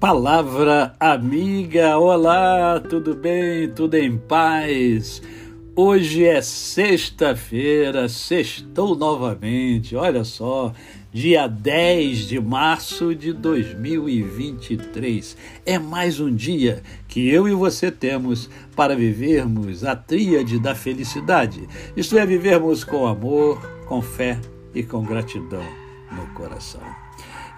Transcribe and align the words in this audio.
Palavra 0.00 0.94
amiga, 1.00 1.98
olá, 1.98 2.78
tudo 2.78 3.16
bem? 3.16 3.68
Tudo 3.68 3.96
em 3.96 4.16
paz? 4.16 5.20
Hoje 5.74 6.24
é 6.24 6.40
sexta-feira, 6.40 8.08
sextou 8.08 8.94
novamente, 8.94 9.96
olha 9.96 10.22
só, 10.22 10.72
dia 11.12 11.48
10 11.48 12.28
de 12.28 12.40
março 12.40 13.12
de 13.12 13.32
2023. 13.32 15.36
É 15.66 15.80
mais 15.80 16.20
um 16.20 16.32
dia 16.32 16.80
que 17.08 17.28
eu 17.28 17.48
e 17.48 17.52
você 17.52 17.90
temos 17.90 18.48
para 18.76 18.94
vivermos 18.94 19.84
a 19.84 19.96
tríade 19.96 20.60
da 20.60 20.76
felicidade, 20.76 21.68
isto 21.96 22.16
é, 22.16 22.24
vivermos 22.24 22.84
com 22.84 23.04
amor, 23.04 23.60
com 23.88 24.00
fé 24.00 24.38
e 24.72 24.84
com 24.84 25.02
gratidão 25.02 25.64
no 26.12 26.24
coração. 26.34 26.82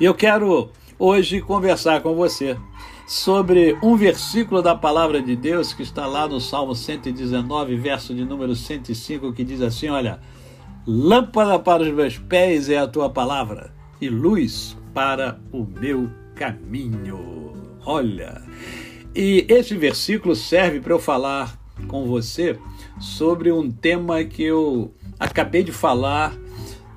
E 0.00 0.06
eu 0.06 0.14
quero 0.14 0.70
hoje 1.00 1.40
conversar 1.40 2.02
com 2.02 2.14
você 2.14 2.58
sobre 3.06 3.76
um 3.82 3.96
versículo 3.96 4.60
da 4.60 4.74
palavra 4.74 5.22
de 5.22 5.34
Deus 5.34 5.72
que 5.72 5.82
está 5.82 6.06
lá 6.06 6.28
no 6.28 6.38
Salmo 6.38 6.74
119, 6.74 7.74
verso 7.76 8.14
de 8.14 8.22
número 8.22 8.54
105, 8.54 9.32
que 9.32 9.42
diz 9.42 9.62
assim: 9.62 9.88
Olha, 9.88 10.20
lâmpada 10.86 11.58
para 11.58 11.82
os 11.82 11.88
meus 11.88 12.18
pés 12.18 12.68
é 12.68 12.76
a 12.76 12.86
tua 12.86 13.08
palavra 13.08 13.74
e 13.98 14.10
luz 14.10 14.76
para 14.92 15.40
o 15.50 15.64
meu 15.64 16.10
caminho. 16.34 17.54
Olha, 17.86 18.42
e 19.16 19.46
esse 19.48 19.74
versículo 19.76 20.36
serve 20.36 20.80
para 20.80 20.92
eu 20.92 20.98
falar 20.98 21.58
com 21.88 22.06
você 22.06 22.58
sobre 23.00 23.50
um 23.50 23.70
tema 23.70 24.22
que 24.22 24.42
eu 24.42 24.94
acabei 25.18 25.62
de 25.62 25.72
falar 25.72 26.36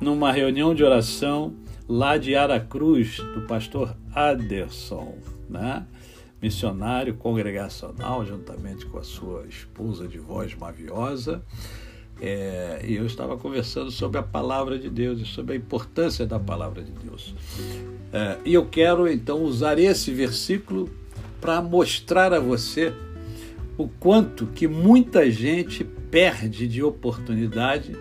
numa 0.00 0.32
reunião 0.32 0.74
de 0.74 0.82
oração 0.82 1.61
lá 1.88 2.16
de 2.16 2.34
Aracruz, 2.34 3.18
do 3.34 3.42
pastor 3.42 3.96
Aderson, 4.14 5.16
né? 5.48 5.86
missionário 6.42 7.14
congregacional, 7.14 8.26
juntamente 8.26 8.84
com 8.86 8.98
a 8.98 9.04
sua 9.04 9.46
esposa 9.48 10.08
de 10.08 10.18
voz 10.18 10.54
maviosa. 10.56 11.42
É, 12.20 12.84
e 12.84 12.96
eu 12.96 13.06
estava 13.06 13.36
conversando 13.36 13.90
sobre 13.90 14.18
a 14.18 14.22
palavra 14.22 14.78
de 14.78 14.90
Deus 14.90 15.20
e 15.20 15.24
sobre 15.24 15.54
a 15.54 15.56
importância 15.56 16.26
da 16.26 16.38
palavra 16.38 16.82
de 16.82 16.90
Deus. 16.92 17.34
É, 18.12 18.38
e 18.44 18.54
eu 18.54 18.66
quero 18.66 19.08
então 19.08 19.42
usar 19.42 19.78
esse 19.78 20.12
versículo 20.12 20.90
para 21.40 21.62
mostrar 21.62 22.32
a 22.32 22.40
você 22.40 22.92
o 23.78 23.88
quanto 23.88 24.46
que 24.46 24.68
muita 24.68 25.30
gente 25.30 25.84
perde 26.10 26.68
de 26.68 26.82
oportunidade 26.82 27.96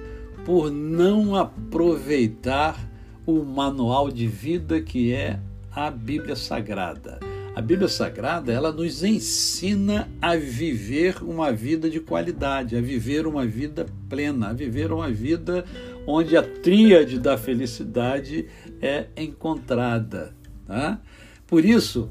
por 0.45 0.69
não 0.69 1.35
aproveitar 1.35 2.90
o 3.25 3.43
manual 3.43 4.09
de 4.09 4.27
vida 4.27 4.81
que 4.81 5.13
é 5.13 5.39
a 5.71 5.89
Bíblia 5.89 6.35
Sagrada. 6.35 7.19
A 7.53 7.61
Bíblia 7.61 7.89
Sagrada, 7.89 8.51
ela 8.51 8.71
nos 8.71 9.03
ensina 9.03 10.09
a 10.21 10.35
viver 10.35 11.21
uma 11.21 11.51
vida 11.51 11.89
de 11.89 11.99
qualidade, 11.99 12.77
a 12.77 12.81
viver 12.81 13.27
uma 13.27 13.45
vida 13.45 13.85
plena, 14.09 14.49
a 14.49 14.53
viver 14.53 14.91
uma 14.91 15.09
vida 15.09 15.65
onde 16.07 16.37
a 16.37 16.43
tríade 16.43 17.19
da 17.19 17.37
felicidade 17.37 18.47
é 18.81 19.07
encontrada. 19.17 20.33
Tá? 20.65 21.01
Por 21.45 21.65
isso, 21.65 22.09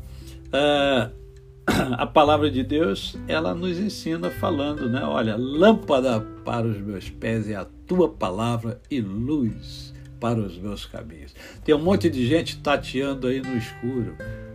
uh, 0.48 1.10
a 1.96 2.06
palavra 2.06 2.50
de 2.50 2.62
Deus, 2.62 3.16
ela 3.26 3.54
nos 3.54 3.78
ensina 3.78 4.30
falando, 4.30 4.90
né? 4.90 5.02
Olha, 5.02 5.36
lâmpada 5.36 6.20
para 6.44 6.66
os 6.66 6.78
meus 6.78 7.08
pés 7.08 7.48
é 7.48 7.54
a 7.54 7.66
tua 7.86 8.10
palavra 8.10 8.80
e 8.90 9.00
luz 9.00 9.89
para 10.20 10.38
os 10.38 10.58
meus 10.58 10.84
caminhos. 10.84 11.34
Tem 11.64 11.74
um 11.74 11.82
monte 11.82 12.10
de 12.10 12.26
gente 12.26 12.58
tateando 12.58 13.26
aí 13.26 13.40
no 13.40 13.56
escuro, 13.56 14.14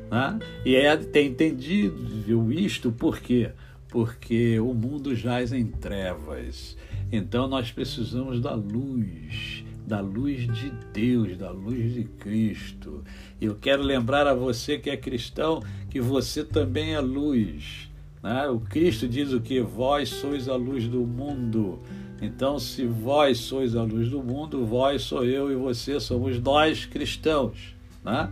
né? 0.09 0.39
E 0.63 0.75
é, 0.75 0.95
tem 0.95 1.27
entendido 1.27 2.53
isto 2.53 2.91
por 2.91 3.19
quê? 3.19 3.49
Porque 3.89 4.59
o 4.59 4.73
mundo 4.73 5.15
jaz 5.15 5.51
em 5.51 5.65
trevas. 5.65 6.77
Então 7.11 7.47
nós 7.47 7.71
precisamos 7.71 8.39
da 8.39 8.53
luz, 8.53 9.63
da 9.85 9.99
luz 9.99 10.47
de 10.53 10.71
Deus, 10.93 11.37
da 11.37 11.49
luz 11.49 11.93
de 11.93 12.03
Cristo. 12.03 13.03
Eu 13.39 13.55
quero 13.55 13.81
lembrar 13.81 14.27
a 14.27 14.33
você 14.33 14.77
que 14.77 14.89
é 14.89 14.97
cristão 14.97 15.61
que 15.89 15.99
você 15.99 16.43
também 16.43 16.93
é 16.93 16.99
luz. 16.99 17.89
Né? 18.21 18.47
O 18.47 18.59
Cristo 18.59 19.07
diz 19.07 19.31
o 19.31 19.39
que? 19.39 19.61
Vós 19.61 20.09
sois 20.09 20.49
a 20.49 20.55
luz 20.55 20.87
do 20.87 21.01
mundo. 21.01 21.79
Então, 22.21 22.57
se 22.57 22.85
vós 22.85 23.39
sois 23.39 23.75
a 23.75 23.83
luz 23.83 24.09
do 24.09 24.23
mundo, 24.23 24.65
vós 24.65 25.01
sou 25.03 25.25
eu 25.25 25.51
e 25.51 25.55
você 25.55 25.99
somos 25.99 26.39
nós 26.39 26.85
cristãos. 26.85 27.75
Né? 28.03 28.31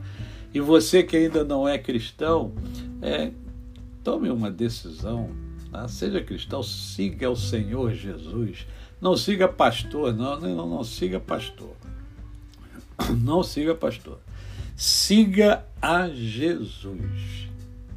E 0.54 0.60
você 0.60 1.04
que 1.04 1.18
ainda 1.18 1.44
não 1.44 1.68
é 1.68 1.78
cristão, 1.78 2.54
é, 3.02 3.32
tome 4.04 4.30
uma 4.30 4.50
decisão. 4.50 5.30
Né? 5.72 5.88
Seja 5.88 6.24
cristão, 6.24 6.64
siga 6.64 7.30
o 7.30 7.36
Senhor 7.36 7.94
Jesus. 7.94 8.66
Não 9.02 9.18
siga 9.18 9.48
pastor, 9.48 10.14
não, 10.14 10.40
não, 10.40 10.70
não 10.70 10.84
siga 10.84 11.20
pastor. 11.20 11.76
Não 13.22 13.42
siga 13.42 13.74
pastor. 13.74 14.20
Siga 14.76 15.66
a 15.82 16.08
Jesus. 16.10 17.50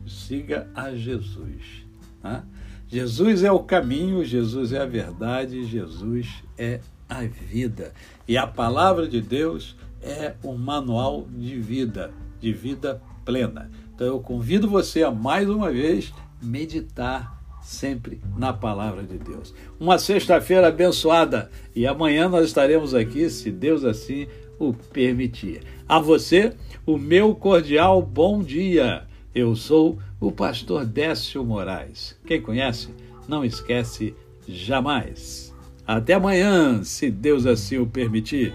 Siga 0.06 0.68
a 0.74 0.94
Jesus. 0.94 1.84
Né? 2.24 2.42
Jesus 2.88 3.42
é 3.42 3.50
o 3.50 3.60
caminho, 3.60 4.24
Jesus 4.24 4.72
é 4.72 4.78
a 4.78 4.86
verdade, 4.86 5.64
Jesus 5.64 6.42
é 6.56 6.80
a 7.08 7.22
vida. 7.22 7.92
E 8.28 8.36
a 8.36 8.46
palavra 8.46 9.08
de 9.08 9.20
Deus 9.20 9.76
é 10.02 10.34
um 10.44 10.56
manual 10.56 11.26
de 11.30 11.58
vida, 11.58 12.12
de 12.40 12.52
vida 12.52 13.02
plena. 13.24 13.70
Então 13.94 14.06
eu 14.06 14.20
convido 14.20 14.68
você 14.68 15.02
a 15.02 15.10
mais 15.10 15.48
uma 15.48 15.70
vez 15.70 16.12
meditar 16.40 17.42
sempre 17.62 18.20
na 18.36 18.52
palavra 18.52 19.02
de 19.02 19.18
Deus. 19.18 19.52
Uma 19.80 19.98
sexta-feira 19.98 20.68
abençoada 20.68 21.50
e 21.74 21.86
amanhã 21.86 22.28
nós 22.28 22.46
estaremos 22.46 22.94
aqui, 22.94 23.28
se 23.28 23.50
Deus 23.50 23.84
assim 23.84 24.28
o 24.58 24.72
permitir. 24.72 25.62
A 25.88 25.98
você, 25.98 26.54
o 26.86 26.96
meu 26.96 27.34
cordial 27.34 28.00
bom 28.00 28.42
dia. 28.42 29.04
Eu 29.36 29.54
sou 29.54 29.98
o 30.18 30.32
pastor 30.32 30.86
Décio 30.86 31.44
Moraes. 31.44 32.18
Quem 32.24 32.40
conhece, 32.40 32.88
não 33.28 33.44
esquece 33.44 34.14
jamais. 34.48 35.54
Até 35.86 36.14
amanhã, 36.14 36.82
se 36.82 37.10
Deus 37.10 37.44
assim 37.44 37.76
o 37.76 37.86
permitir. 37.86 38.54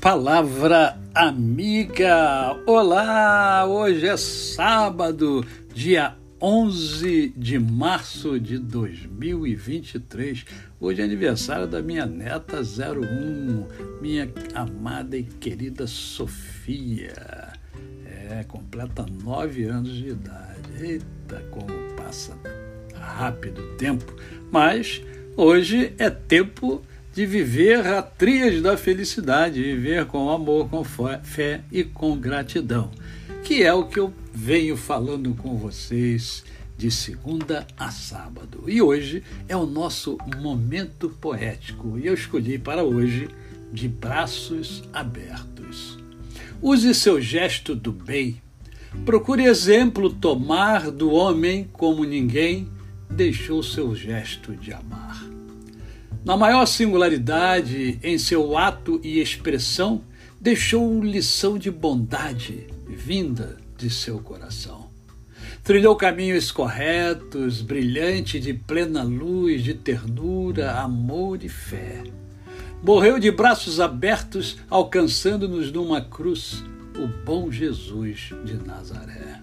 Palavra 0.00 0.96
amiga. 1.12 2.56
Olá, 2.68 3.66
hoje 3.66 4.06
é 4.06 4.16
sábado, 4.16 5.44
dia 5.74 6.14
11 6.46 7.32
de 7.38 7.58
março 7.58 8.38
de 8.38 8.58
2023. 8.58 10.44
Hoje 10.78 11.00
é 11.00 11.04
aniversário 11.06 11.66
da 11.66 11.80
minha 11.80 12.04
neta 12.04 12.60
01, 12.60 14.02
minha 14.02 14.30
amada 14.54 15.16
e 15.16 15.22
querida 15.22 15.86
Sofia. 15.86 17.50
É, 18.04 18.44
completa 18.46 19.06
nove 19.24 19.64
anos 19.64 19.94
de 19.94 20.08
idade. 20.08 20.68
Eita, 20.78 21.40
como 21.50 21.72
passa 21.96 22.38
rápido 22.92 23.62
o 23.62 23.76
tempo. 23.78 24.14
Mas 24.52 25.00
hoje 25.38 25.94
é 25.96 26.10
tempo 26.10 26.82
de 27.14 27.24
viver 27.24 27.86
a 27.86 28.02
tríade 28.02 28.60
da 28.60 28.76
felicidade, 28.76 29.62
viver 29.62 30.04
com 30.06 30.30
amor, 30.30 30.68
com 30.68 30.84
fé 30.84 31.60
e 31.70 31.84
com 31.84 32.16
gratidão 32.16 32.90
que 33.44 33.62
é 33.62 33.72
o 33.74 33.84
que 33.84 34.00
eu 34.00 34.10
venho 34.32 34.74
falando 34.74 35.34
com 35.34 35.54
vocês 35.58 36.42
de 36.78 36.90
segunda 36.90 37.66
a 37.76 37.90
sábado. 37.90 38.64
E 38.66 38.80
hoje 38.80 39.22
é 39.46 39.54
o 39.54 39.66
nosso 39.66 40.16
momento 40.38 41.10
poético 41.10 41.98
e 41.98 42.06
eu 42.06 42.14
escolhi 42.14 42.58
para 42.58 42.82
hoje 42.82 43.28
de 43.70 43.86
braços 43.86 44.82
abertos. 44.94 45.98
Use 46.62 46.94
seu 46.94 47.20
gesto 47.20 47.74
do 47.74 47.92
bem. 47.92 48.40
Procure 49.04 49.44
exemplo 49.44 50.08
tomar 50.08 50.90
do 50.90 51.12
homem 51.12 51.68
como 51.70 52.02
ninguém 52.02 52.66
deixou 53.10 53.62
seu 53.62 53.94
gesto 53.94 54.56
de 54.56 54.72
amar. 54.72 55.33
Na 56.24 56.38
maior 56.38 56.64
singularidade 56.64 57.98
em 58.02 58.16
seu 58.16 58.56
ato 58.56 58.98
e 59.04 59.20
expressão, 59.20 60.02
deixou 60.40 61.04
lição 61.04 61.58
de 61.58 61.70
bondade 61.70 62.66
vinda 62.88 63.58
de 63.76 63.90
seu 63.90 64.18
coração. 64.20 64.88
Trilhou 65.62 65.94
caminhos 65.96 66.50
corretos, 66.50 67.60
brilhante 67.60 68.40
de 68.40 68.54
plena 68.54 69.02
luz, 69.02 69.62
de 69.62 69.74
ternura, 69.74 70.72
amor 70.72 71.44
e 71.44 71.48
fé. 71.48 72.04
Morreu 72.82 73.18
de 73.18 73.30
braços 73.30 73.78
abertos, 73.78 74.56
alcançando-nos 74.70 75.70
numa 75.70 76.00
cruz 76.00 76.64
o 76.96 77.06
bom 77.24 77.50
Jesus 77.50 78.30
de 78.44 78.54
Nazaré. 78.54 79.42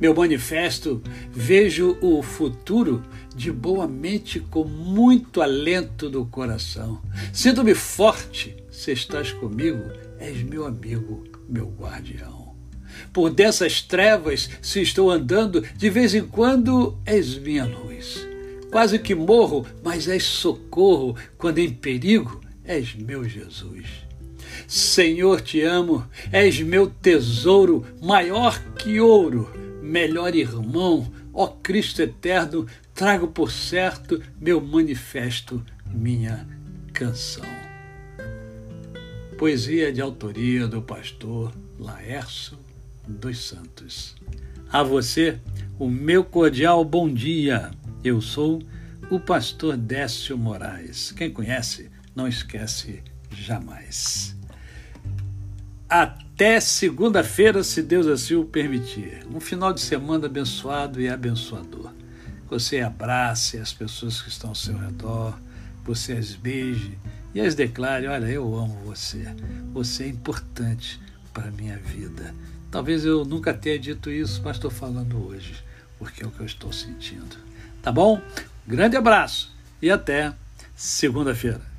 Meu 0.00 0.14
manifesto, 0.14 1.02
vejo 1.32 1.96
o 2.00 2.22
futuro 2.22 3.02
de 3.34 3.50
boa 3.50 3.86
mente 3.86 4.40
com 4.40 4.64
muito 4.64 5.40
alento 5.40 6.08
do 6.08 6.24
coração. 6.26 7.00
Sinto-me 7.32 7.74
forte, 7.74 8.56
se 8.70 8.92
estás 8.92 9.32
comigo, 9.32 9.82
és 10.18 10.42
meu 10.42 10.66
amigo, 10.66 11.24
meu 11.48 11.66
guardião. 11.66 12.54
Por 13.12 13.30
dessas 13.30 13.80
trevas, 13.80 14.50
se 14.60 14.80
estou 14.80 15.10
andando, 15.10 15.62
de 15.76 15.90
vez 15.90 16.14
em 16.14 16.26
quando 16.26 16.98
és 17.04 17.38
minha 17.38 17.64
luz. 17.64 18.26
Quase 18.70 18.98
que 18.98 19.14
morro, 19.14 19.66
mas 19.82 20.08
és 20.08 20.24
socorro, 20.24 21.16
quando 21.36 21.58
em 21.58 21.70
perigo, 21.70 22.40
és 22.64 22.94
meu 22.94 23.26
Jesus. 23.26 24.07
Senhor, 24.66 25.40
te 25.40 25.62
amo, 25.62 26.06
és 26.32 26.60
meu 26.60 26.88
tesouro, 26.88 27.86
maior 28.02 28.62
que 28.74 29.00
ouro, 29.00 29.50
melhor 29.82 30.34
irmão, 30.34 31.10
ó 31.32 31.46
Cristo 31.46 32.02
eterno, 32.02 32.66
trago 32.94 33.28
por 33.28 33.50
certo 33.50 34.20
meu 34.40 34.60
manifesto, 34.60 35.64
minha 35.86 36.46
canção. 36.92 37.46
Poesia 39.38 39.92
de 39.92 40.00
autoria 40.00 40.66
do 40.66 40.82
pastor 40.82 41.52
Laércio 41.78 42.58
dos 43.06 43.38
Santos. 43.38 44.16
A 44.70 44.82
você, 44.82 45.38
o 45.78 45.88
meu 45.88 46.24
cordial 46.24 46.84
bom 46.84 47.08
dia. 47.08 47.70
Eu 48.02 48.20
sou 48.20 48.60
o 49.10 49.18
pastor 49.18 49.76
Décio 49.76 50.36
Moraes. 50.36 51.12
Quem 51.12 51.30
conhece, 51.30 51.90
não 52.14 52.28
esquece 52.28 53.02
jamais. 53.30 54.36
Até 55.88 56.60
segunda-feira, 56.60 57.62
se 57.64 57.82
Deus 57.82 58.06
assim 58.06 58.34
o 58.34 58.44
permitir. 58.44 59.26
Um 59.32 59.40
final 59.40 59.72
de 59.72 59.80
semana 59.80 60.26
abençoado 60.26 61.00
e 61.00 61.08
abençoador 61.08 61.92
você 62.48 62.80
abrace 62.80 63.58
as 63.58 63.72
pessoas 63.72 64.22
que 64.22 64.28
estão 64.28 64.50
ao 64.50 64.56
seu 64.56 64.76
redor, 64.76 65.38
você 65.84 66.14
as 66.14 66.34
beije 66.34 66.98
e 67.34 67.40
as 67.40 67.54
declare: 67.54 68.06
Olha, 68.06 68.26
eu 68.26 68.56
amo 68.56 68.80
você, 68.84 69.24
você 69.72 70.04
é 70.04 70.08
importante 70.08 70.98
para 71.32 71.48
a 71.48 71.50
minha 71.50 71.76
vida. 71.76 72.34
Talvez 72.70 73.04
eu 73.04 73.24
nunca 73.24 73.52
tenha 73.52 73.78
dito 73.78 74.10
isso, 74.10 74.40
mas 74.44 74.56
estou 74.56 74.70
falando 74.70 75.26
hoje, 75.26 75.62
porque 75.98 76.22
é 76.22 76.26
o 76.26 76.30
que 76.30 76.40
eu 76.40 76.46
estou 76.46 76.72
sentindo. 76.72 77.36
Tá 77.82 77.92
bom? 77.92 78.20
Grande 78.66 78.96
abraço 78.96 79.54
e 79.80 79.90
até 79.90 80.34
segunda-feira. 80.74 81.77